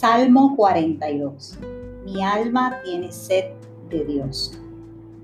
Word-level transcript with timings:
Salmo 0.00 0.54
42. 0.54 1.58
Mi 2.04 2.22
alma 2.22 2.78
tiene 2.84 3.10
sed 3.10 3.46
de 3.90 4.04
Dios. 4.04 4.56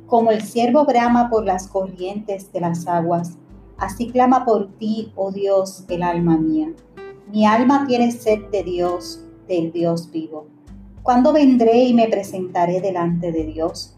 Como 0.08 0.32
el 0.32 0.43
siervo 0.43 0.84
brama 0.84 1.30
por 1.30 1.45
las 1.45 1.68
corrientes 1.68 2.52
de 2.52 2.59
las 2.59 2.88
aguas, 2.88 3.38
así 3.79 4.10
clama 4.10 4.45
por 4.45 4.77
ti, 4.79 5.12
oh 5.14 5.30
Dios, 5.30 5.84
el 5.88 6.02
alma 6.02 6.38
mía. 6.38 6.73
Mi 7.30 7.46
alma 7.46 7.84
tiene 7.87 8.10
sed 8.10 8.46
de 8.50 8.64
Dios, 8.64 9.20
del 9.46 9.70
Dios 9.70 10.10
vivo. 10.10 10.48
¿Cuándo 11.04 11.32
vendré 11.32 11.84
y 11.84 11.95
me 11.95 12.09
presentaré 12.09 12.80
delante 12.80 13.30
de 13.30 13.45
Dios? 13.45 13.95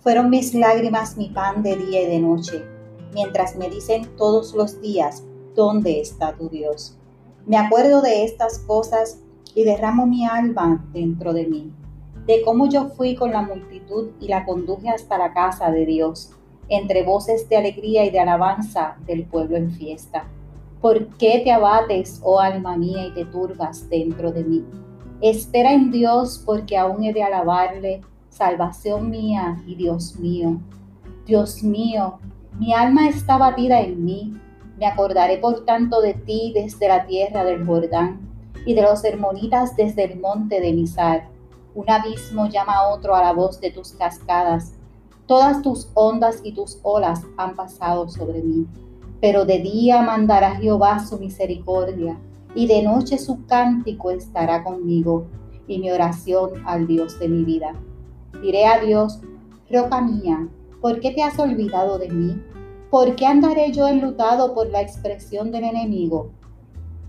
Fueron 0.00 0.28
mis 0.28 0.52
lágrimas 0.52 1.16
mi 1.16 1.30
pan 1.30 1.62
de 1.62 1.74
día 1.74 2.02
y 2.02 2.06
de 2.06 2.18
noche, 2.18 2.62
mientras 3.14 3.56
me 3.56 3.70
dicen 3.70 4.06
todos 4.18 4.52
los 4.52 4.78
días, 4.82 5.24
¿dónde 5.54 6.02
está 6.02 6.36
tu 6.36 6.50
Dios? 6.50 6.98
Me 7.46 7.56
acuerdo 7.56 8.02
de 8.02 8.24
estas 8.24 8.58
cosas 8.58 9.22
y 9.54 9.64
derramo 9.64 10.06
mi 10.06 10.26
alma 10.26 10.84
dentro 10.92 11.32
de 11.32 11.46
mí, 11.46 11.72
de 12.26 12.42
cómo 12.42 12.68
yo 12.68 12.88
fui 12.88 13.14
con 13.14 13.32
la 13.32 13.42
multitud 13.42 14.10
y 14.20 14.28
la 14.28 14.44
conduje 14.44 14.88
hasta 14.88 15.18
la 15.18 15.32
casa 15.32 15.70
de 15.70 15.86
Dios, 15.86 16.30
entre 16.68 17.02
voces 17.02 17.48
de 17.48 17.56
alegría 17.56 18.04
y 18.04 18.10
de 18.10 18.20
alabanza 18.20 18.96
del 19.06 19.24
pueblo 19.24 19.56
en 19.56 19.70
fiesta. 19.70 20.24
¿Por 20.80 21.08
qué 21.16 21.40
te 21.42 21.50
abates, 21.50 22.20
oh 22.22 22.38
alma 22.38 22.76
mía, 22.76 23.06
y 23.06 23.12
te 23.12 23.24
turbas 23.24 23.88
dentro 23.88 24.30
de 24.30 24.44
mí? 24.44 24.64
Espera 25.20 25.72
en 25.72 25.90
Dios, 25.90 26.42
porque 26.44 26.76
aún 26.76 27.02
he 27.04 27.12
de 27.12 27.22
alabarle, 27.22 28.02
salvación 28.28 29.10
mía 29.10 29.60
y 29.66 29.74
Dios 29.74 30.16
mío. 30.18 30.60
Dios 31.26 31.62
mío, 31.62 32.18
mi 32.58 32.72
alma 32.72 33.08
está 33.08 33.38
batida 33.38 33.80
en 33.80 34.04
mí. 34.04 34.34
Me 34.78 34.86
acordaré 34.86 35.38
por 35.38 35.64
tanto 35.64 36.00
de 36.00 36.14
ti 36.14 36.52
desde 36.54 36.86
la 36.86 37.06
tierra 37.06 37.44
del 37.44 37.66
Jordán 37.66 38.27
y 38.68 38.74
de 38.74 38.82
los 38.82 39.02
hermonitas 39.02 39.76
desde 39.76 40.04
el 40.04 40.20
monte 40.20 40.60
de 40.60 40.74
Misar. 40.74 41.30
Un 41.74 41.88
abismo 41.88 42.50
llama 42.50 42.74
a 42.74 42.88
otro 42.88 43.16
a 43.16 43.22
la 43.22 43.32
voz 43.32 43.62
de 43.62 43.70
tus 43.70 43.92
cascadas. 43.92 44.74
Todas 45.24 45.62
tus 45.62 45.88
ondas 45.94 46.40
y 46.44 46.52
tus 46.52 46.78
olas 46.82 47.22
han 47.38 47.56
pasado 47.56 48.10
sobre 48.10 48.42
mí. 48.42 48.66
Pero 49.22 49.46
de 49.46 49.60
día 49.60 50.02
mandará 50.02 50.56
Jehová 50.56 50.98
su 50.98 51.18
misericordia, 51.18 52.18
y 52.54 52.66
de 52.66 52.82
noche 52.82 53.16
su 53.16 53.46
cántico 53.46 54.10
estará 54.10 54.62
conmigo, 54.62 55.24
y 55.66 55.78
mi 55.78 55.90
oración 55.90 56.50
al 56.66 56.86
Dios 56.86 57.18
de 57.18 57.28
mi 57.30 57.44
vida. 57.44 57.72
Diré 58.42 58.66
a 58.66 58.80
Dios, 58.80 59.18
roca 59.70 60.02
mía, 60.02 60.46
¿por 60.82 61.00
qué 61.00 61.12
te 61.12 61.22
has 61.22 61.38
olvidado 61.38 61.98
de 61.98 62.10
mí? 62.10 62.42
¿Por 62.90 63.16
qué 63.16 63.24
andaré 63.24 63.72
yo 63.72 63.88
enlutado 63.88 64.52
por 64.52 64.68
la 64.68 64.82
expresión 64.82 65.52
del 65.52 65.64
enemigo? 65.64 66.32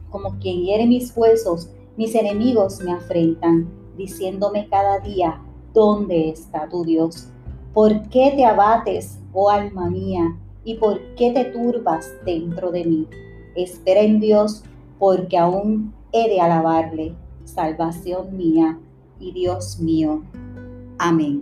Como 0.09 0.39
quien 0.39 0.63
hiere 0.63 0.85
mis 0.85 1.15
huesos, 1.15 1.69
mis 1.97 2.15
enemigos 2.15 2.81
me 2.81 2.93
afrentan, 2.93 3.69
diciéndome 3.97 4.67
cada 4.69 4.99
día, 4.99 5.41
¿dónde 5.73 6.29
está 6.29 6.69
tu 6.69 6.83
Dios? 6.83 7.27
¿Por 7.73 8.09
qué 8.09 8.33
te 8.35 8.45
abates, 8.45 9.19
oh 9.33 9.49
alma 9.49 9.89
mía? 9.89 10.37
¿Y 10.63 10.75
por 10.75 10.99
qué 11.15 11.31
te 11.31 11.45
turbas 11.45 12.11
dentro 12.25 12.71
de 12.71 12.85
mí? 12.85 13.07
Espera 13.55 14.01
en 14.01 14.19
Dios, 14.19 14.63
porque 14.97 15.37
aún 15.37 15.93
he 16.11 16.29
de 16.29 16.41
alabarle, 16.41 17.15
salvación 17.43 18.35
mía 18.35 18.79
y 19.19 19.31
Dios 19.31 19.79
mío. 19.79 20.23
Amén. 20.97 21.41